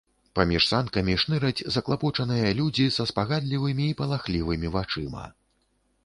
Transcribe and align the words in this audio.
Паміж 0.37 0.63
санкамі 0.67 1.13
шныраць 1.23 1.65
заклапочаныя 1.75 2.47
людзі 2.59 2.85
са 2.95 3.05
спагадлівымі 3.11 3.85
і 3.91 3.97
палахлівымі 3.99 4.67
вачыма. 4.77 5.25